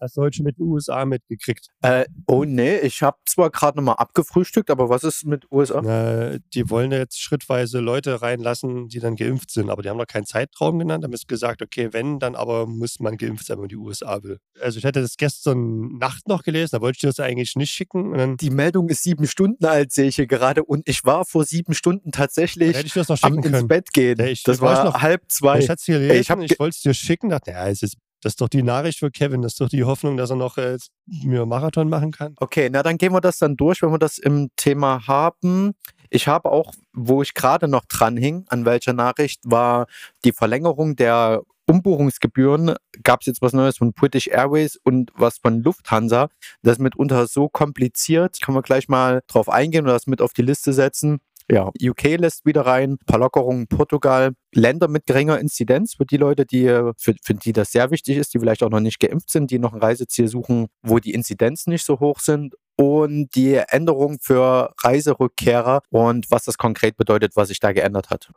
[0.00, 1.68] Hast du heute schon mit den USA mitgekriegt?
[1.82, 5.82] Äh, oh nee, ich habe zwar gerade nochmal abgefrühstückt, aber was ist mit USA?
[5.82, 10.06] Na, die wollen jetzt schrittweise Leute reinlassen, die dann geimpft sind, aber die haben noch
[10.06, 11.04] keinen Zeitraum genannt.
[11.04, 13.76] Da haben sie gesagt, okay, wenn, dann aber muss man geimpft sein, wenn man die
[13.76, 14.38] USA will.
[14.58, 17.70] Also ich hätte das gestern Nacht noch gelesen, da wollte ich dir das eigentlich nicht
[17.70, 18.38] schicken.
[18.38, 20.64] die Meldung ist sieben Stunden alt, sehe ich hier gerade.
[20.64, 22.74] Und ich war vor sieben Stunden tatsächlich
[23.22, 24.18] am ins Bett gehen.
[24.20, 25.58] Ich, das war noch, halb zwei.
[25.58, 28.98] Ich, ich wollte es dir schicken, dachte, ja, es ist das ist doch die Nachricht
[28.98, 32.34] für Kevin, das ist doch die Hoffnung, dass er noch äh, mir Marathon machen kann.
[32.38, 35.72] Okay, na dann gehen wir das dann durch, wenn wir das im Thema haben.
[36.10, 39.86] Ich habe auch, wo ich gerade noch dran hing, an welcher Nachricht, war
[40.24, 42.74] die Verlängerung der Umbuchungsgebühren.
[43.04, 46.28] Gab es jetzt was Neues von British Airways und was von Lufthansa.
[46.62, 48.40] Das ist mitunter so kompliziert.
[48.40, 51.20] Kann man gleich mal drauf eingehen und das mit auf die Liste setzen.
[51.50, 56.16] Ja, UK lässt wieder rein, ein paar Lockerungen Portugal, Länder mit geringer Inzidenz für die
[56.16, 59.30] Leute, die für, für die das sehr wichtig ist, die vielleicht auch noch nicht geimpft
[59.30, 63.54] sind, die noch ein Reiseziel suchen, wo die Inzidenzen nicht so hoch sind und die
[63.54, 68.30] Änderung für Reiserückkehrer und was das konkret bedeutet, was sich da geändert hat.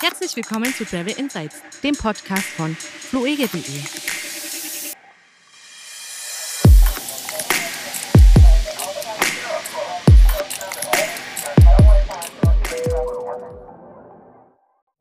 [0.00, 4.41] Herzlich willkommen zu Travel Insights, dem Podcast von fluege.de.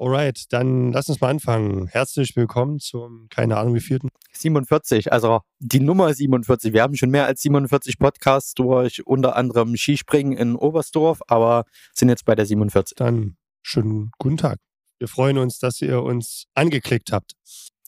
[0.01, 1.85] Alright, dann lass uns mal anfangen.
[1.85, 4.09] Herzlich willkommen zum, keine Ahnung wie vierten.
[4.33, 6.73] 47, also die Nummer 47.
[6.73, 12.09] Wir haben schon mehr als 47 Podcasts durch unter anderem Skispringen in Oberstdorf, aber sind
[12.09, 12.95] jetzt bei der 47.
[12.95, 14.57] Dann schönen guten Tag.
[14.97, 17.33] Wir freuen uns, dass ihr uns angeklickt habt.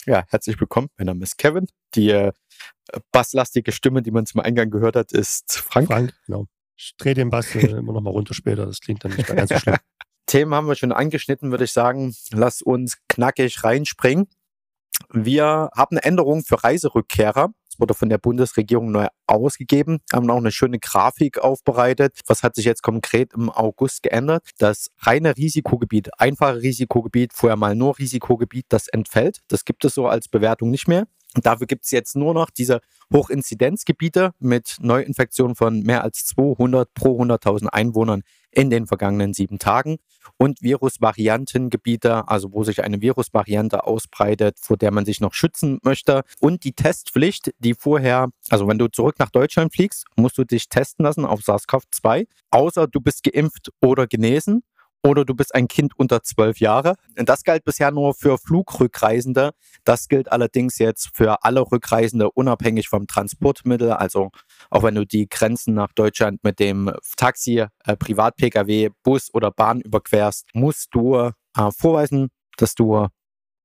[0.05, 0.89] Ja, herzlich willkommen.
[0.99, 1.65] Mein Name ist Kevin.
[1.95, 2.31] Die äh,
[3.11, 5.87] basslastige Stimme, die man zum Eingang gehört hat, ist Frank.
[5.87, 6.45] Frank, genau.
[6.77, 8.67] Ich drehe den Bass immer noch mal runter später.
[8.67, 9.77] Das klingt dann nicht mehr ganz so schlimm.
[10.25, 12.15] Themen haben wir schon angeschnitten, würde ich sagen.
[12.31, 14.27] Lass uns knackig reinspringen.
[15.09, 17.49] Wir haben eine Änderung für Reiserückkehrer.
[17.73, 19.99] Das wurde von der Bundesregierung neu ausgegeben.
[20.13, 22.19] Haben auch eine schöne Grafik aufbereitet.
[22.27, 24.43] Was hat sich jetzt konkret im August geändert?
[24.59, 29.39] Das reine Risikogebiet, einfache Risikogebiet, vorher mal nur Risikogebiet, das entfällt.
[29.47, 31.07] Das gibt es so als Bewertung nicht mehr.
[31.35, 32.79] Und dafür gibt es jetzt nur noch diese
[33.11, 38.21] Hochinzidenzgebiete mit Neuinfektionen von mehr als 200 pro 100.000 Einwohnern
[38.51, 39.97] in den vergangenen sieben Tagen.
[40.37, 46.23] Und Virusvariantengebiete, also wo sich eine Virusvariante ausbreitet, vor der man sich noch schützen möchte.
[46.39, 50.69] Und die Testpflicht, die vorher, also wenn du zurück nach Deutschland fliegst, musst du dich
[50.69, 54.63] testen lassen auf SARS-CoV-2, außer du bist geimpft oder genesen
[55.05, 56.95] oder du bist ein Kind unter zwölf Jahre.
[57.15, 59.51] Das galt bisher nur für Flugrückreisende.
[59.83, 63.91] Das gilt allerdings jetzt für alle Rückreisende unabhängig vom Transportmittel.
[63.91, 64.31] Also
[64.69, 69.81] auch wenn du die Grenzen nach Deutschland mit dem Taxi, äh, Privat-Pkw, Bus oder Bahn
[69.81, 71.31] überquerst, musst du äh,
[71.77, 73.07] vorweisen, dass du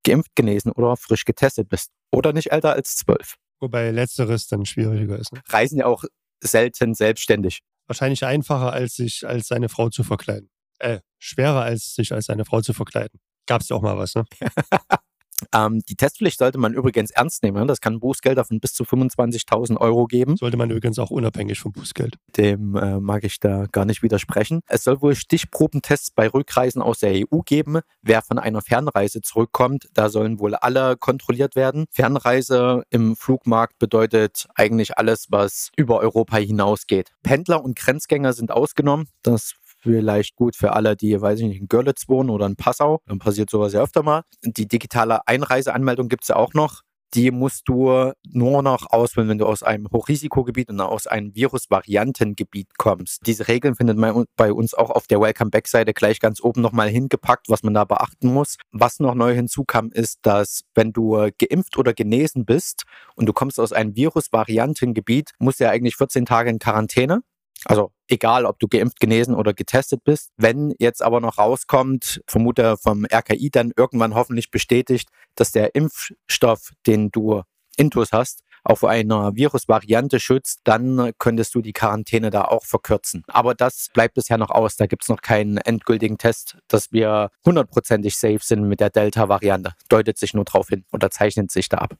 [0.05, 1.91] geimpft, genesen oder frisch getestet bist.
[2.10, 3.34] Oder nicht älter als zwölf.
[3.60, 5.32] Wobei letzteres dann schwieriger ist.
[5.32, 5.41] Ne?
[5.49, 6.05] Reisen ja auch
[6.41, 7.60] selten selbstständig.
[7.87, 12.44] Wahrscheinlich einfacher, als sich als seine Frau zu verkleiden äh, schwerer als sich als eine
[12.44, 13.20] Frau zu verkleiden.
[13.46, 14.24] Gab es ja auch mal was, ne?
[15.54, 17.58] Ähm, die Testpflicht sollte man übrigens ernst nehmen.
[17.58, 17.66] Ne?
[17.66, 20.36] Das kann Bußgelder von bis zu 25.000 Euro geben.
[20.36, 22.16] Sollte man übrigens auch unabhängig vom Bußgeld.
[22.36, 24.60] Dem äh, mag ich da gar nicht widersprechen.
[24.66, 27.80] Es soll wohl Stichprobentests bei Rückreisen aus der EU geben.
[28.02, 31.86] Wer von einer Fernreise zurückkommt, da sollen wohl alle kontrolliert werden.
[31.90, 37.12] Fernreise im Flugmarkt bedeutet eigentlich alles, was über Europa hinausgeht.
[37.22, 39.08] Pendler und Grenzgänger sind ausgenommen.
[39.22, 43.00] Das vielleicht gut für alle, die, weiß ich nicht, in Görlitz wohnen oder in Passau.
[43.06, 44.22] Dann passiert sowas ja öfter mal.
[44.42, 46.82] Die digitale Einreiseanmeldung gibt es ja auch noch.
[47.14, 52.76] Die musst du nur noch auswählen, wenn du aus einem Hochrisikogebiet und aus einem Virusvariantengebiet
[52.76, 53.26] kommst.
[53.26, 56.90] Diese Regeln findet man bei uns auch auf der Welcome Back-Seite gleich ganz oben nochmal
[56.90, 58.56] hingepackt, was man da beachten muss.
[58.72, 62.82] Was noch neu hinzukam, ist, dass wenn du geimpft oder genesen bist
[63.14, 67.22] und du kommst aus einem Virusvariantengebiet, musst du ja eigentlich 14 Tage in Quarantäne.
[67.64, 70.30] Also egal, ob du geimpft, genesen oder getestet bist.
[70.36, 76.72] Wenn jetzt aber noch rauskommt, vermute vom RKI dann irgendwann hoffentlich bestätigt, dass der Impfstoff,
[76.86, 77.42] den du
[77.76, 83.22] intus hast, auch vor einer Virusvariante schützt, dann könntest du die Quarantäne da auch verkürzen.
[83.28, 84.76] Aber das bleibt bisher noch aus.
[84.76, 89.72] Da gibt es noch keinen endgültigen Test, dass wir hundertprozentig safe sind mit der Delta-Variante.
[89.88, 91.96] Deutet sich nur darauf hin oder zeichnet sich da ab.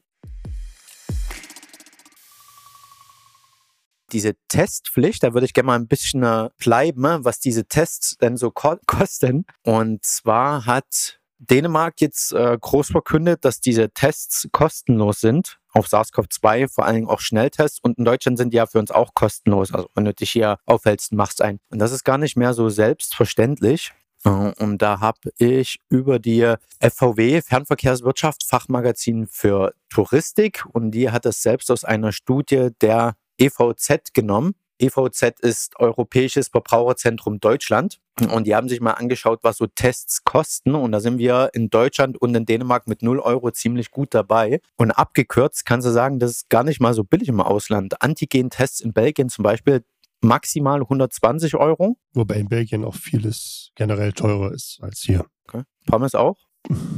[4.09, 8.17] Diese Testpflicht, da würde ich gerne mal ein bisschen äh, bleiben, ne, was diese Tests
[8.17, 9.45] denn so ko kosten.
[9.63, 16.67] Und zwar hat Dänemark jetzt äh, groß verkündet, dass diese Tests kostenlos sind auf SARS-CoV-2,
[16.67, 17.79] vor allen Dingen auch Schnelltests.
[17.81, 19.73] Und in Deutschland sind die ja für uns auch kostenlos.
[19.73, 21.59] Also wenn du dich hier aufhältst, machst ein.
[21.69, 23.93] Und das ist gar nicht mehr so selbstverständlich.
[24.25, 31.25] Äh, und da habe ich über die FVW Fernverkehrswirtschaft Fachmagazin für Touristik und die hat
[31.25, 34.55] das selbst aus einer Studie der EVZ genommen.
[34.79, 37.99] EVZ ist Europäisches Verbraucherzentrum Deutschland.
[38.33, 40.75] Und die haben sich mal angeschaut, was so Tests kosten.
[40.75, 44.61] Und da sind wir in Deutschland und in Dänemark mit 0 Euro ziemlich gut dabei.
[44.75, 48.01] Und abgekürzt kannst du sagen, das ist gar nicht mal so billig im Ausland.
[48.01, 49.83] Antigen-Tests in Belgien zum Beispiel
[50.21, 51.97] maximal 120 Euro.
[52.13, 55.25] Wobei in Belgien auch vieles generell teurer ist als hier.
[55.47, 55.63] Okay.
[55.85, 56.48] Pommes auch?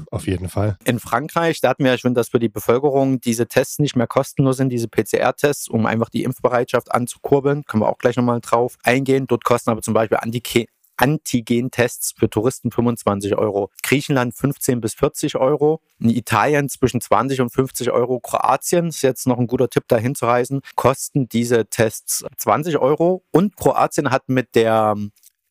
[0.10, 0.78] Auf jeden Fall.
[0.84, 4.08] In Frankreich, da hatten wir ja schon, dass für die Bevölkerung diese Tests nicht mehr
[4.08, 7.64] kostenlos sind, diese PCR-Tests, um einfach die Impfbereitschaft anzukurbeln.
[7.66, 9.28] Können wir auch gleich nochmal drauf eingehen.
[9.28, 10.66] Dort kosten aber zum Beispiel Antigen
[11.02, 13.72] Antigen-Tests für Touristen 25 Euro.
[13.82, 15.82] Griechenland 15 bis 40 Euro.
[16.00, 18.20] In Italien zwischen 20 und 50 Euro.
[18.20, 20.62] Kroatien ist jetzt noch ein guter Tipp, dahin zu reisen.
[20.76, 23.24] Kosten diese Tests 20 Euro.
[23.32, 24.96] Und Kroatien hat mit der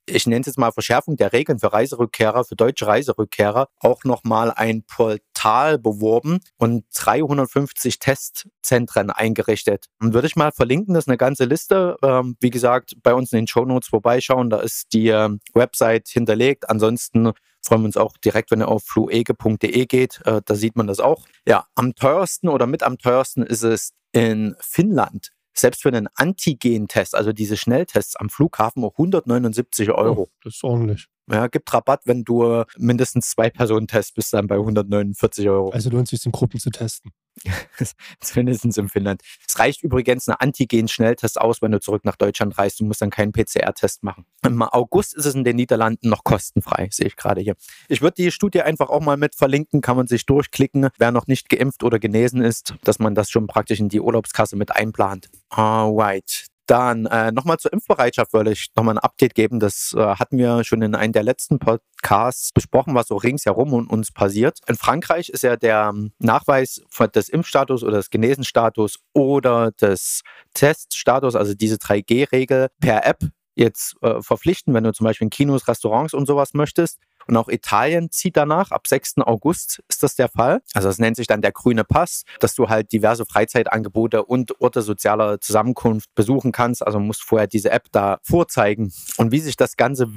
[0.06, 4.50] ich nenne es jetzt mal Verschärfung der Regeln für Reiserückkehrer, für deutsche Reiserückkehrer, auch nochmal
[4.50, 9.86] ein Portal beworben und 350 Testzentren eingerichtet.
[10.00, 11.96] Und würde ich mal verlinken, das ist eine ganze Liste.
[12.02, 16.08] Ähm, wie gesagt, bei uns in den Show Notes vorbeischauen, da ist die äh, Website
[16.08, 16.68] hinterlegt.
[16.68, 17.32] Ansonsten
[17.62, 20.20] freuen wir uns auch direkt, wenn ihr auf fluege.de geht.
[20.24, 21.26] Äh, da sieht man das auch.
[21.46, 25.30] Ja, am teuersten oder mit am teuersten ist es in Finnland
[25.60, 30.22] selbst für einen Antigen-Test, also diese Schnelltests am Flughafen, 179 Euro.
[30.22, 31.08] Oh, das ist ordentlich.
[31.30, 35.70] Ja, gibt Rabatt, wenn du mindestens zwei Personen testest, bist dann bei 149 Euro.
[35.70, 37.12] Also lohnt es sich, in Gruppen zu testen.
[38.34, 39.22] Mindestens im Finnland.
[39.48, 42.80] Es reicht übrigens ein Antigen-Schnelltest aus, wenn du zurück nach Deutschland reist.
[42.80, 44.26] Du musst dann keinen PCR-Test machen.
[44.44, 47.54] Im August ist es in den Niederlanden noch kostenfrei, sehe ich gerade hier.
[47.88, 51.26] Ich würde die Studie einfach auch mal mit verlinken, kann man sich durchklicken, wer noch
[51.26, 55.28] nicht geimpft oder genesen ist, dass man das schon praktisch in die Urlaubskasse mit einplant.
[55.50, 56.46] Alright.
[56.70, 59.58] Dann äh, nochmal zur Impfbereitschaft würde ich nochmal ein Update geben.
[59.58, 63.90] Das äh, hatten wir schon in einem der letzten Podcasts besprochen, was so ringsherum um
[63.90, 64.60] uns passiert.
[64.68, 66.80] In Frankreich ist ja der ähm, Nachweis
[67.12, 70.22] des Impfstatus oder des Genesenstatus oder des
[70.54, 73.18] Teststatus, also diese 3G-Regel per App
[73.56, 77.00] jetzt äh, verpflichten, wenn du zum Beispiel in Kinos, Restaurants und sowas möchtest.
[77.30, 78.72] Und auch Italien zieht danach.
[78.72, 79.18] Ab 6.
[79.18, 80.62] August ist das der Fall.
[80.74, 84.82] Also das nennt sich dann der grüne Pass, dass du halt diverse Freizeitangebote und Orte
[84.82, 86.84] sozialer Zusammenkunft besuchen kannst.
[86.84, 88.92] Also musst vorher diese App da vorzeigen.
[89.16, 90.10] Und wie sich das Ganze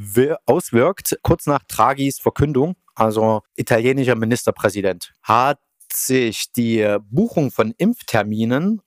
[0.48, 5.60] auswirkt, kurz nach Draghis Verkündung, also italienischer Ministerpräsident, hat
[5.94, 8.82] sich die Buchung von Impfterminen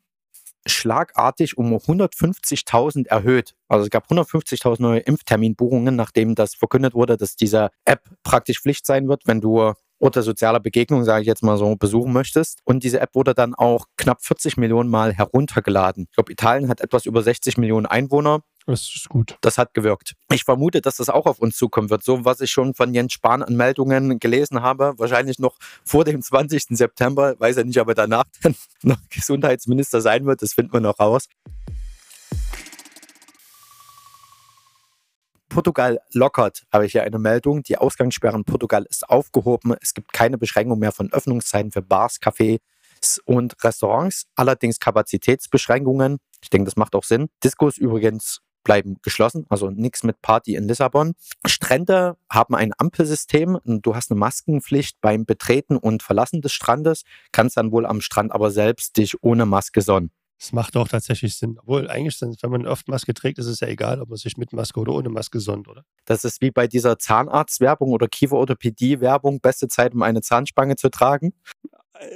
[0.66, 3.54] schlagartig um 150.000 erhöht.
[3.68, 8.86] Also es gab 150.000 neue Impfterminbuchungen, nachdem das verkündet wurde, dass diese App praktisch Pflicht
[8.86, 12.60] sein wird, wenn du Orte sozialer Begegnung, sage ich jetzt mal so, besuchen möchtest.
[12.64, 16.06] Und diese App wurde dann auch knapp 40 Millionen Mal heruntergeladen.
[16.10, 18.40] Ich glaube, Italien hat etwas über 60 Millionen Einwohner.
[18.68, 19.38] Das ist gut.
[19.42, 20.14] Das hat gewirkt.
[20.32, 22.02] Ich vermute, dass das auch auf uns zukommen wird.
[22.02, 26.20] So, was ich schon von Jens Spahn an Meldungen gelesen habe, wahrscheinlich noch vor dem
[26.20, 26.76] 20.
[26.76, 30.80] September, weiß er nicht, ob er danach dann noch Gesundheitsminister sein wird, das finden wir
[30.80, 31.28] noch raus.
[35.48, 37.62] Portugal lockert, habe ich hier eine Meldung.
[37.62, 39.76] Die Ausgangssperren in Portugal ist aufgehoben.
[39.80, 42.58] Es gibt keine Beschränkung mehr von Öffnungszeiten für Bars, Cafés
[43.24, 44.26] und Restaurants.
[44.34, 46.18] Allerdings Kapazitätsbeschränkungen.
[46.42, 47.28] Ich denke, das macht auch Sinn.
[47.42, 51.14] Diskos übrigens bleiben geschlossen, also nichts mit Party in Lissabon.
[51.46, 53.58] Strände haben ein Ampelsystem.
[53.64, 58.32] Du hast eine Maskenpflicht beim Betreten und Verlassen des Strandes, kannst dann wohl am Strand
[58.32, 60.10] aber selbst dich ohne Maske sonnen.
[60.38, 61.58] Das macht auch tatsächlich Sinn.
[61.60, 64.52] Obwohl, eigentlich, wenn man oft Maske trägt, ist es ja egal, ob man sich mit
[64.52, 65.84] Maske oder ohne Maske sonnt, oder?
[66.04, 71.32] Das ist wie bei dieser Zahnarztwerbung oder Kieferorthopädie-Werbung, beste Zeit, um eine Zahnspange zu tragen.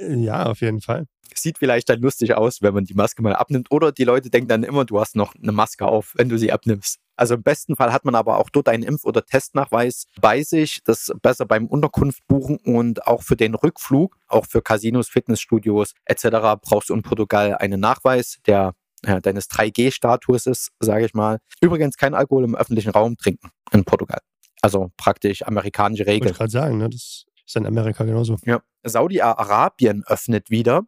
[0.09, 1.05] Ja, auf jeden Fall.
[1.33, 3.71] Sieht vielleicht dann lustig aus, wenn man die Maske mal abnimmt.
[3.71, 6.51] Oder die Leute denken dann immer, du hast noch eine Maske auf, wenn du sie
[6.51, 6.99] abnimmst.
[7.15, 10.81] Also im besten Fall hat man aber auch dort einen Impf- oder Testnachweis bei sich.
[10.83, 16.59] Das besser beim Unterkunft buchen und auch für den Rückflug, auch für Casinos, Fitnessstudios etc.
[16.61, 18.73] brauchst du in Portugal einen Nachweis, der
[19.05, 21.39] ja, deines 3G-Statuses, sage ich mal.
[21.61, 24.19] Übrigens kein Alkohol im öffentlichen Raum trinken in Portugal.
[24.61, 26.21] Also praktisch amerikanische Regel.
[26.21, 26.89] Wollte ich gerade sagen, ne?
[26.89, 28.37] das ist in Amerika genauso.
[28.45, 28.61] Ja.
[28.83, 30.83] Saudi-Arabien öffnet wieder.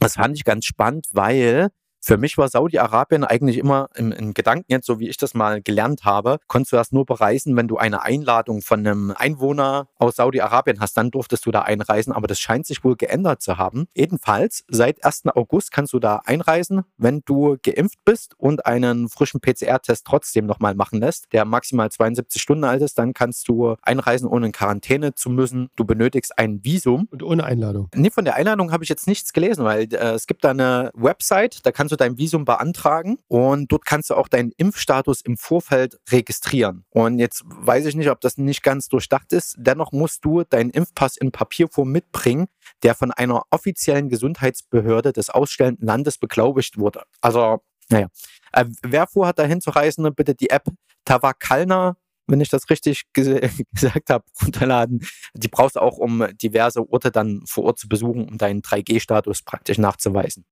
[0.00, 1.70] Das fand ich ganz spannend, weil
[2.04, 5.62] für mich war Saudi-Arabien eigentlich immer im, im, Gedanken jetzt, so wie ich das mal
[5.62, 10.16] gelernt habe, konntest du das nur bereisen, wenn du eine Einladung von einem Einwohner aus
[10.16, 13.86] Saudi-Arabien hast, dann durftest du da einreisen, aber das scheint sich wohl geändert zu haben.
[13.94, 15.22] Jedenfalls, seit 1.
[15.34, 20.74] August kannst du da einreisen, wenn du geimpft bist und einen frischen PCR-Test trotzdem nochmal
[20.74, 25.14] machen lässt, der maximal 72 Stunden alt ist, dann kannst du einreisen, ohne in Quarantäne
[25.14, 25.70] zu müssen.
[25.74, 27.08] Du benötigst ein Visum.
[27.10, 27.88] Und ohne Einladung.
[27.94, 30.90] Nee, von der Einladung habe ich jetzt nichts gelesen, weil äh, es gibt da eine
[30.94, 35.20] Website, da kannst du du dein Visum beantragen und dort kannst du auch deinen Impfstatus
[35.20, 36.84] im Vorfeld registrieren.
[36.90, 39.56] Und jetzt weiß ich nicht, ob das nicht ganz durchdacht ist.
[39.58, 42.46] Dennoch musst du deinen Impfpass in Papierform mitbringen,
[42.82, 47.02] der von einer offiziellen Gesundheitsbehörde des ausstellenden Landes beglaubigt wurde.
[47.20, 47.60] Also,
[47.90, 48.08] naja.
[48.52, 50.64] Äh, wer vorhat, dahin zu reisen, bitte die App
[51.04, 51.96] Tawakalna
[52.26, 53.28] wenn ich das richtig ges
[53.72, 55.06] gesagt habe, runterladen.
[55.34, 59.42] Die brauchst du auch, um diverse Orte dann vor Ort zu besuchen, um deinen 3G-Status
[59.42, 60.44] praktisch nachzuweisen.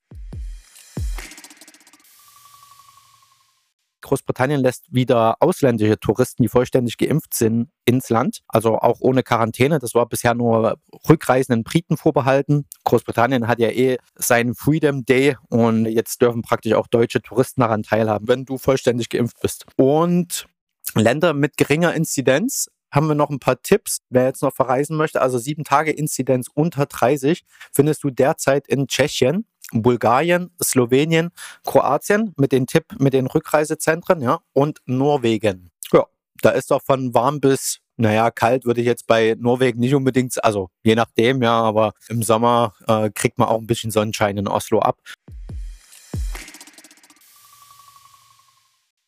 [4.02, 8.40] Großbritannien lässt wieder ausländische Touristen, die vollständig geimpft sind, ins Land.
[8.48, 9.78] Also auch ohne Quarantäne.
[9.78, 10.76] Das war bisher nur
[11.08, 12.66] rückreisenden Briten vorbehalten.
[12.84, 17.82] Großbritannien hat ja eh seinen Freedom Day und jetzt dürfen praktisch auch deutsche Touristen daran
[17.82, 19.66] teilhaben, wenn du vollständig geimpft bist.
[19.76, 20.46] Und
[20.94, 23.98] Länder mit geringer Inzidenz haben wir noch ein paar Tipps.
[24.10, 28.86] Wer jetzt noch verreisen möchte, also sieben Tage Inzidenz unter 30, findest du derzeit in
[28.86, 31.30] Tschechien, Bulgarien, Slowenien,
[31.64, 35.70] Kroatien mit den Tipp, mit den Rückreisezentren, ja, und Norwegen.
[35.92, 36.06] Ja,
[36.42, 40.42] da ist doch von warm bis naja, kalt würde ich jetzt bei Norwegen nicht unbedingt,
[40.42, 44.48] also je nachdem, ja, aber im Sommer äh, kriegt man auch ein bisschen Sonnenschein in
[44.48, 44.98] Oslo ab.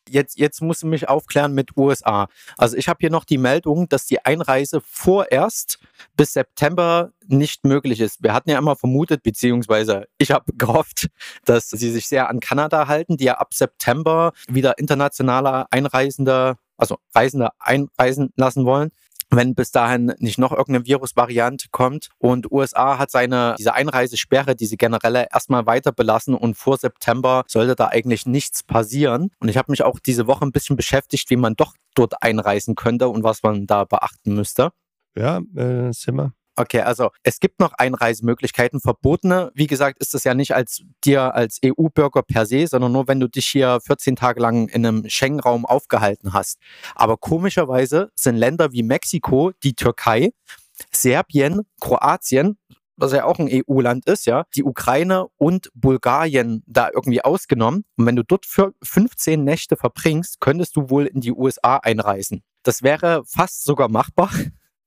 [0.09, 2.27] Jetzt, jetzt musst du mich aufklären mit USA.
[2.57, 5.79] Also ich habe hier noch die Meldung, dass die Einreise vorerst
[6.15, 8.21] bis September nicht möglich ist.
[8.23, 11.07] Wir hatten ja immer vermutet, beziehungsweise ich habe gehofft,
[11.45, 16.97] dass sie sich sehr an Kanada halten, die ja ab September wieder internationale Einreisende, also
[17.13, 18.91] Reisende einreisen lassen wollen
[19.35, 22.09] wenn bis dahin nicht noch irgendeine Virusvariante kommt.
[22.17, 27.75] Und USA hat seine, diese Einreisesperre, diese generelle, erstmal weiter belassen und vor September sollte
[27.75, 29.29] da eigentlich nichts passieren.
[29.39, 32.75] Und ich habe mich auch diese Woche ein bisschen beschäftigt, wie man doch dort einreisen
[32.75, 34.71] könnte und was man da beachten müsste.
[35.17, 36.34] Ja, äh, sind.
[36.57, 38.79] Okay, also es gibt noch Einreisemöglichkeiten.
[38.79, 43.09] Verbotene, wie gesagt, ist das ja nicht als dir als EU-Bürger per se, sondern nur,
[43.09, 46.59] wenn du dich hier 14 Tage lang in einem Schengen-Raum aufgehalten hast.
[46.95, 50.31] Aber komischerweise sind Länder wie Mexiko, die Türkei,
[50.91, 52.57] Serbien, Kroatien,
[52.97, 57.83] was ja auch ein EU-Land ist, ja, die Ukraine und Bulgarien da irgendwie ausgenommen.
[57.97, 62.43] Und wenn du dort für 15 Nächte verbringst, könntest du wohl in die USA einreisen.
[62.63, 64.31] Das wäre fast sogar machbar.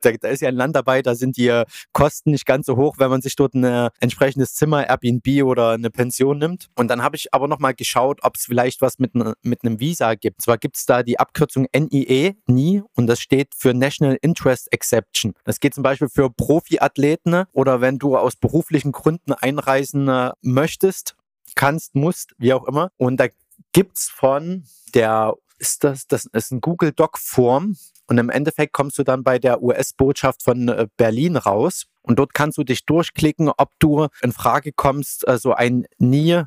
[0.00, 1.62] Da, da, ist ja ein Land dabei, da sind die
[1.93, 5.90] Kosten nicht ganz so hoch, wenn man sich dort ein entsprechendes Zimmer, Airbnb oder eine
[5.90, 6.69] Pension nimmt.
[6.76, 10.14] Und dann habe ich aber nochmal geschaut, ob es vielleicht was mit, mit einem Visa
[10.14, 10.43] gibt.
[10.43, 15.35] Zwar gibt es da die Abkürzung NIE, NI, und das steht für National Interest Exception.
[15.45, 21.17] Das geht zum Beispiel für Profiathleten oder wenn du aus beruflichen Gründen einreisen äh, möchtest,
[21.55, 22.90] kannst, musst, wie auch immer.
[22.97, 23.26] Und da
[23.73, 24.64] gibt es von
[24.95, 27.76] der ist das, das ist ein Google Doc Form
[28.08, 32.34] und im Endeffekt kommst du dann bei der US-Botschaft von äh, Berlin raus und dort
[32.34, 36.42] kannst du dich durchklicken, ob du in Frage kommst, so also ein nie,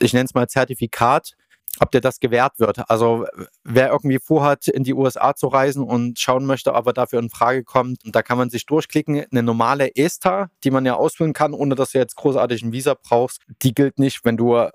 [0.00, 1.32] ich nenne es mal Zertifikat,
[1.80, 2.90] ob dir das gewährt wird.
[2.90, 3.26] Also
[3.64, 7.30] wer irgendwie vorhat, in die USA zu reisen und schauen möchte, ob er dafür in
[7.30, 9.24] Frage kommt, da kann man sich durchklicken.
[9.30, 12.94] Eine normale ESTA, die man ja ausfüllen kann, ohne dass du jetzt großartig ein Visa
[13.00, 14.24] brauchst, die gilt nicht.
[14.24, 14.68] Wenn du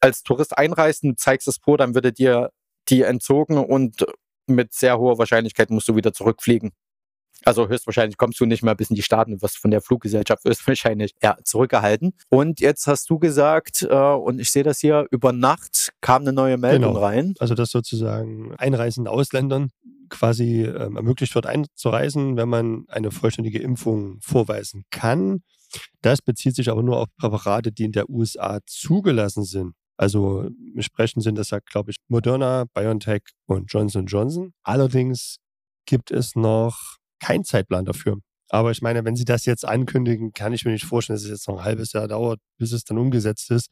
[0.00, 2.50] als Tourist einreist und zeigst es vor, dann würde dir
[2.88, 4.04] die entzogen und
[4.46, 6.72] mit sehr hoher Wahrscheinlichkeit musst du wieder zurückfliegen.
[7.44, 11.14] Also höchstwahrscheinlich kommst du nicht mehr bis in die Staaten, was von der Fluggesellschaft höchstwahrscheinlich
[11.22, 12.14] ja, zurückgehalten.
[12.30, 16.32] Und jetzt hast du gesagt, äh, und ich sehe das hier, über Nacht kam eine
[16.32, 17.04] neue Meldung genau.
[17.04, 17.34] rein.
[17.38, 19.70] Also dass sozusagen einreisenden Ausländern
[20.08, 25.42] quasi ähm, ermöglicht wird, einzureisen, wenn man eine vollständige Impfung vorweisen kann.
[26.02, 29.74] Das bezieht sich aber nur auf Präparate, die in der USA zugelassen sind.
[29.96, 30.48] Also
[30.80, 34.52] sprechen sind das ja, glaube ich, Moderna, BioNTech und Johnson Johnson.
[34.62, 35.38] Allerdings
[35.86, 38.18] gibt es noch keinen Zeitplan dafür.
[38.48, 41.30] Aber ich meine, wenn Sie das jetzt ankündigen, kann ich mir nicht vorstellen, dass es
[41.30, 43.70] jetzt noch ein halbes Jahr dauert, bis es dann umgesetzt ist.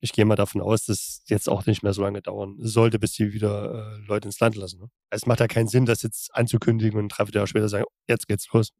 [0.00, 3.14] Ich gehe mal davon aus, dass jetzt auch nicht mehr so lange dauern sollte, bis
[3.14, 4.80] sie wieder äh, Leute ins Land lassen.
[4.80, 4.88] Ne?
[5.10, 8.48] Es macht ja keinen Sinn, das jetzt anzukündigen und drei Jahre später sagen, jetzt geht's
[8.52, 8.70] los.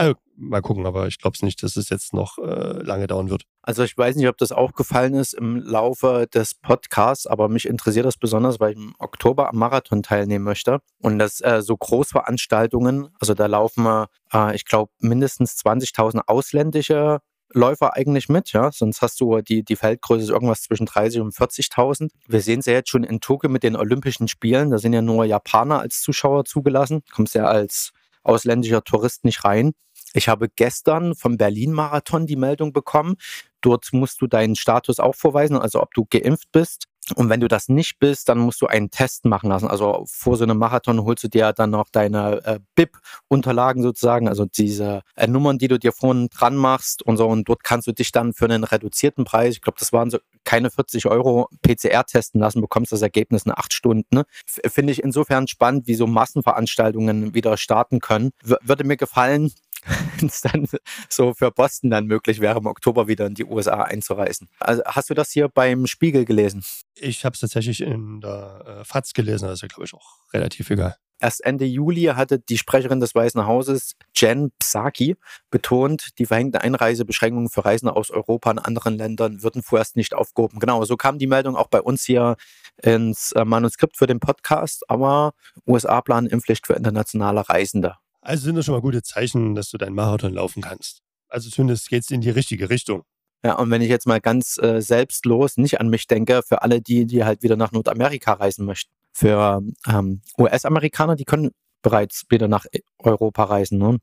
[0.00, 3.28] Also, mal gucken, aber ich glaube es nicht, dass es jetzt noch äh, lange dauern
[3.28, 3.42] wird.
[3.60, 8.06] Also ich weiß nicht, ob das aufgefallen ist im Laufe des Podcasts, aber mich interessiert
[8.06, 10.78] das besonders, weil ich im Oktober am Marathon teilnehmen möchte.
[11.02, 17.18] Und das äh, so Großveranstaltungen, also da laufen, äh, ich glaube, mindestens 20.000 ausländische
[17.52, 18.72] Läufer eigentlich mit, ja.
[18.72, 22.08] Sonst hast du die, die Feldgröße irgendwas zwischen 30 und 40.000.
[22.26, 24.70] Wir sehen es ja jetzt schon in Tokio mit den Olympischen Spielen.
[24.70, 27.02] Da sind ja nur Japaner als Zuschauer zugelassen.
[27.12, 27.92] Kommst ja als
[28.22, 29.72] ausländischer Tourist nicht rein.
[30.14, 33.16] Ich habe gestern vom Berlin-Marathon die Meldung bekommen.
[33.60, 36.86] Dort musst du deinen Status auch vorweisen, also ob du geimpft bist.
[37.16, 39.68] Und wenn du das nicht bist, dann musst du einen Test machen lassen.
[39.68, 44.44] Also vor so einem Marathon holst du dir dann noch deine äh, BIP-Unterlagen sozusagen, also
[44.44, 47.26] diese äh, Nummern, die du dir vorne dran machst und so.
[47.26, 50.18] Und dort kannst du dich dann für einen reduzierten Preis, ich glaube, das waren so
[50.44, 54.06] keine 40 Euro PCR testen lassen, bekommst das Ergebnis in acht Stunden.
[54.14, 54.24] Ne?
[54.46, 58.30] Finde ich insofern spannend, wie so Massenveranstaltungen wieder starten können.
[58.42, 59.52] W würde mir gefallen,
[60.22, 60.66] es dann
[61.08, 64.48] so für Boston dann möglich wäre, im Oktober wieder in die USA einzureisen.
[64.60, 66.64] Also hast du das hier beim Spiegel gelesen?
[66.94, 70.18] Ich habe es tatsächlich in der äh, FAZ gelesen, das ist ja, glaube ich, auch
[70.32, 70.96] relativ egal.
[71.22, 75.16] Erst Ende Juli hatte die Sprecherin des Weißen Hauses, Jen Psaki,
[75.50, 80.60] betont, die verhängten Einreisebeschränkungen für Reisende aus Europa und anderen Ländern würden vorerst nicht aufgehoben.
[80.60, 82.36] Genau, so kam die Meldung auch bei uns hier
[82.82, 85.34] ins äh, Manuskript für den Podcast, aber
[85.66, 87.96] USA planen Impfpflicht für internationale Reisende.
[88.20, 91.00] Also sind das schon mal gute Zeichen, dass du deinen Marathon laufen kannst.
[91.28, 93.02] Also zumindest geht es in die richtige Richtung.
[93.42, 96.82] Ja, und wenn ich jetzt mal ganz äh, selbstlos nicht an mich denke, für alle
[96.82, 98.92] die, die halt wieder nach Nordamerika reisen möchten.
[99.12, 102.66] Für ähm, US-Amerikaner, die können bereits wieder nach
[102.98, 103.78] Europa reisen.
[103.78, 103.98] Ne?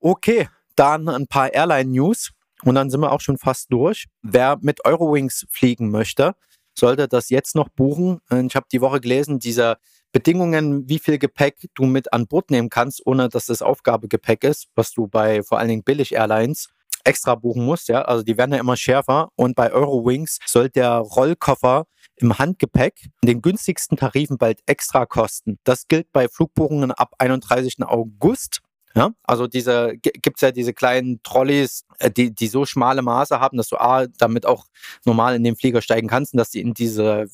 [0.00, 2.32] Okay, dann ein paar Airline-News
[2.64, 4.06] und dann sind wir auch schon fast durch.
[4.22, 6.34] Wer mit Eurowings fliegen möchte,
[6.78, 8.20] sollte das jetzt noch buchen.
[8.30, 9.76] Ich habe die Woche gelesen, diese
[10.12, 14.68] Bedingungen, wie viel Gepäck du mit an Bord nehmen kannst, ohne dass das Aufgabegepäck ist,
[14.74, 16.68] was du bei vor allen Dingen Billig-Airlines
[17.04, 17.88] extra buchen musst.
[17.88, 18.02] Ja?
[18.02, 19.28] Also die werden ja immer schärfer.
[19.36, 21.84] Und bei Eurowings soll der Rollkoffer
[22.16, 25.58] im Handgepäck den günstigsten Tarifen bald extra kosten.
[25.64, 27.82] Das gilt bei Flugbuchungen ab 31.
[27.82, 28.60] August.
[28.96, 33.58] Ja, also diese gibt's ja diese kleinen Trolleys, äh, die, die so schmale Maße haben,
[33.58, 34.64] dass du A, damit auch
[35.04, 37.26] normal in den Flieger steigen kannst und dass die in diese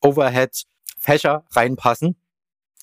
[0.00, 2.14] Overhead-Fächer reinpassen.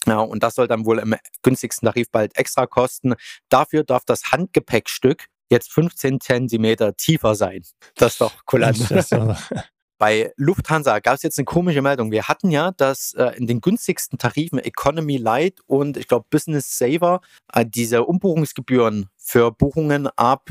[0.05, 3.15] Ja, und das soll dann wohl im günstigsten Tarif bald extra kosten.
[3.47, 7.63] Dafür darf das Handgepäckstück jetzt 15 Zentimeter tiefer sein.
[7.95, 8.77] Das ist doch kulant.
[9.97, 12.11] Bei Lufthansa gab es jetzt eine komische Meldung.
[12.11, 16.77] Wir hatten ja, dass äh, in den günstigsten Tarifen Economy Light und ich glaube Business
[16.77, 17.21] Saver
[17.53, 20.49] äh, diese Umbuchungsgebühren für Buchungen ab,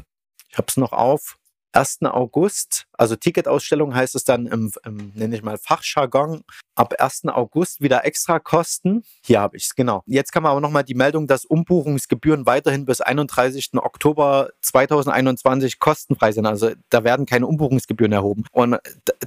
[0.49, 1.37] ich habe es noch auf,
[1.75, 2.03] 1.
[2.03, 6.43] August, also Ticketausstellung heißt es dann im, im nenne ich mal Fachjargon,
[6.75, 7.27] ab 1.
[7.27, 9.05] August wieder extra Kosten.
[9.25, 10.03] Hier habe ich es, genau.
[10.07, 13.71] Jetzt kann man aber nochmal die Meldung, dass Umbuchungsgebühren weiterhin bis 31.
[13.75, 16.47] Oktober 2021 kostenfrei sind.
[16.47, 18.45] Also da werden keine Umbuchungsgebühren erhoben.
[18.53, 18.79] Und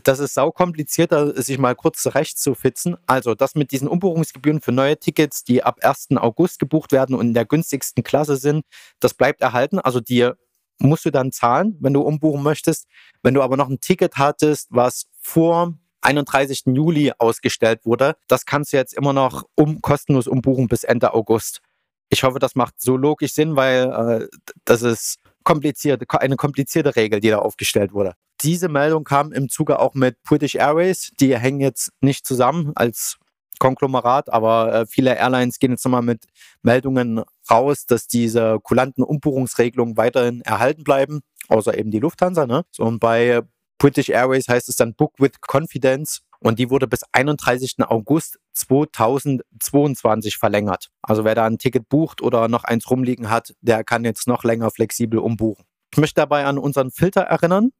[0.04, 2.98] das ist sau kompliziert, sich mal kurz zurechtzufitzen.
[3.06, 6.08] Also das mit diesen Umbuchungsgebühren für neue Tickets, die ab 1.
[6.18, 8.66] August gebucht werden und in der günstigsten Klasse sind,
[9.00, 9.80] das bleibt erhalten.
[9.80, 10.32] Also die
[10.80, 12.88] musst du dann zahlen, wenn du umbuchen möchtest.
[13.24, 16.64] Wenn du aber noch ein Ticket hattest, was vor 31.
[16.68, 21.62] Juli ausgestellt wurde, das kannst du jetzt immer noch um, kostenlos umbuchen bis Ende August.
[22.10, 27.20] Ich hoffe, das macht so logisch Sinn, weil äh, das ist kompliziert, eine komplizierte Regel,
[27.20, 28.14] die da aufgestellt wurde.
[28.42, 31.12] Diese Meldung kam im Zuge auch mit British Airways.
[31.20, 33.18] Die hängen jetzt nicht zusammen als
[33.60, 36.26] Konglomerat, aber äh, viele Airlines gehen jetzt nochmal mit
[36.62, 42.46] Meldungen raus, dass diese kulanten Umbuchungsregelungen weiterhin erhalten bleiben, außer eben die Lufthansa.
[42.46, 42.64] Ne?
[42.72, 43.42] So, und bei
[43.78, 47.76] British Airways heißt es dann Book with Confidence und die wurde bis 31.
[47.88, 50.90] August 2022 verlängert.
[51.02, 54.44] Also wer da ein Ticket bucht oder noch eins rumliegen hat, der kann jetzt noch
[54.44, 55.66] länger flexibel umbuchen.
[55.92, 57.72] Ich möchte dabei an unseren Filter erinnern.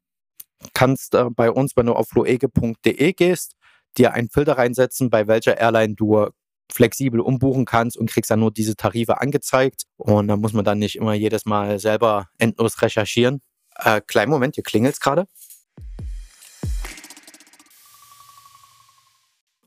[0.74, 3.54] Kannst äh, bei uns, wenn du auf floege.de gehst,
[3.98, 6.28] dir einen Filter reinsetzen, bei welcher Airline du
[6.70, 9.84] flexibel umbuchen kannst und kriegst dann nur diese Tarife angezeigt.
[9.96, 13.40] Und dann muss man dann nicht immer jedes Mal selber endlos recherchieren.
[13.76, 15.26] Äh, kleinen Moment, hier klingelt es gerade.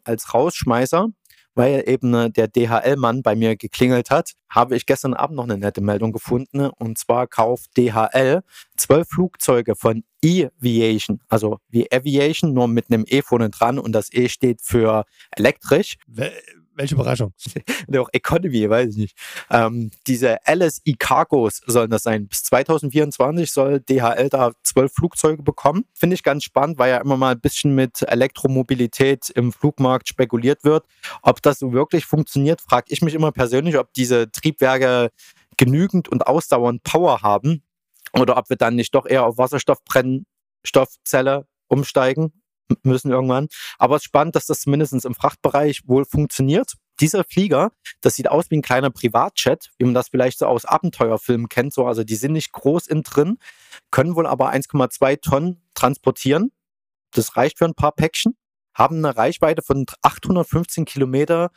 [0.04, 1.08] Als Rausschmeißer,
[1.56, 5.58] weil eben äh, der DHL-Mann bei mir geklingelt hat, habe ich gestern Abend noch eine
[5.58, 6.70] nette Meldung gefunden.
[6.78, 8.42] Und zwar kauft DHL
[8.78, 14.14] zwölf Flugzeuge von E-Aviation, also wie Aviation, nur mit einem E vorne dran und das
[14.14, 15.96] E steht für elektrisch.
[16.74, 17.34] Welche Überraschung.
[17.98, 19.18] auch Economy, weiß ich nicht.
[19.50, 22.28] Ähm, diese LSI Cargos sollen das sein.
[22.28, 25.84] Bis 2024 soll DHL da zwölf Flugzeuge bekommen.
[25.94, 30.64] Finde ich ganz spannend, weil ja immer mal ein bisschen mit Elektromobilität im Flugmarkt spekuliert
[30.64, 30.86] wird.
[31.22, 35.12] Ob das so wirklich funktioniert, frage ich mich immer persönlich, ob diese Triebwerke
[35.58, 37.64] genügend und ausdauernd Power haben
[38.14, 42.41] oder ob wir dann nicht doch eher auf Wasserstoffbrennstoffzelle umsteigen
[42.84, 43.48] müssen irgendwann.
[43.78, 46.74] Aber es ist spannend, dass das zumindest im Frachtbereich wohl funktioniert.
[47.00, 50.66] Dieser Flieger, das sieht aus wie ein kleiner Privatjet, wie man das vielleicht so aus
[50.66, 51.74] Abenteuerfilmen kennt.
[51.74, 53.38] So, also die sind nicht groß innen drin,
[53.90, 56.52] können wohl aber 1,2 Tonnen transportieren.
[57.12, 58.38] Das reicht für ein paar Päckchen,
[58.74, 61.52] haben eine Reichweite von 815 Kilometer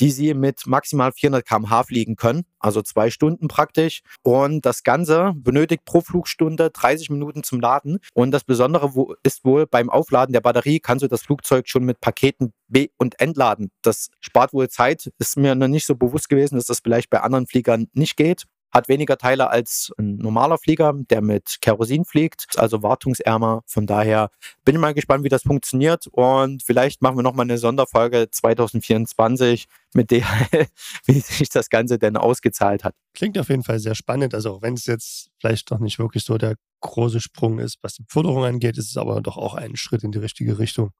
[0.00, 4.02] die Sie mit maximal 400 km/h fliegen können, also zwei Stunden praktisch.
[4.22, 7.98] Und das Ganze benötigt pro Flugstunde 30 Minuten zum Laden.
[8.12, 8.90] Und das Besondere
[9.22, 13.20] ist wohl, beim Aufladen der Batterie kannst du das Flugzeug schon mit Paketen be- und
[13.20, 13.70] entladen.
[13.82, 15.12] Das spart wohl Zeit.
[15.18, 18.44] Ist mir noch nicht so bewusst gewesen, dass das vielleicht bei anderen Fliegern nicht geht
[18.74, 23.62] hat weniger Teile als ein normaler Flieger, der mit Kerosin fliegt, also wartungsärmer.
[23.66, 24.30] Von daher
[24.64, 29.66] bin ich mal gespannt, wie das funktioniert und vielleicht machen wir nochmal eine Sonderfolge 2024
[29.94, 30.24] mit der,
[31.06, 32.96] wie sich das Ganze denn ausgezahlt hat.
[33.14, 34.34] Klingt auf jeden Fall sehr spannend.
[34.34, 37.94] Also auch wenn es jetzt vielleicht noch nicht wirklich so der große Sprung ist, was
[37.94, 40.90] die Förderung angeht, ist es aber doch auch ein Schritt in die richtige Richtung.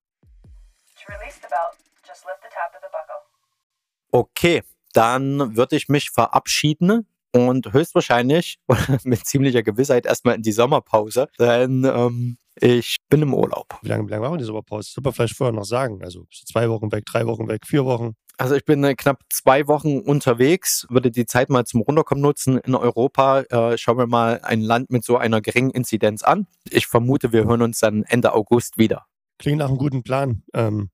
[4.13, 8.59] Okay, dann würde ich mich verabschieden und höchstwahrscheinlich
[9.05, 13.79] mit ziemlicher Gewissheit erstmal in die Sommerpause, denn ähm, ich bin im Urlaub.
[13.83, 15.01] Wie lange, wie lange machen wir die Sommerpause?
[15.03, 16.03] Man vielleicht vorher noch sagen.
[16.05, 18.15] Also zwei Wochen weg, drei Wochen weg, vier Wochen.
[18.37, 22.59] Also ich bin äh, knapp zwei Wochen unterwegs, würde die Zeit mal zum Runterkommen nutzen
[22.59, 23.41] in Europa.
[23.41, 26.47] Äh, schauen wir mal ein Land mit so einer geringen Inzidenz an.
[26.71, 29.07] Ich vermute, wir hören uns dann Ende August wieder.
[29.39, 30.45] Klingt nach einem guten Plan.
[30.53, 30.91] Ähm,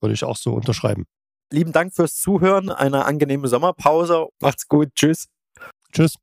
[0.00, 1.04] würde ich auch so unterschreiben.
[1.50, 4.28] Lieben Dank fürs Zuhören, eine angenehme Sommerpause.
[4.40, 4.88] Macht's gut.
[4.94, 5.31] Tschüss.
[5.92, 6.16] Tschüss.